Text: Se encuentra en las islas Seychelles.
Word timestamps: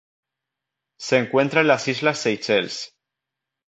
Se 0.97 1.19
encuentra 1.19 1.61
en 1.61 1.67
las 1.67 1.87
islas 1.87 2.17
Seychelles. 2.17 2.95